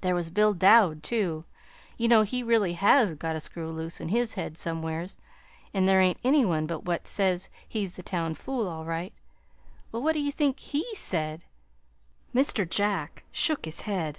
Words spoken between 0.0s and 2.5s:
There was Bill Dowd, too. You know he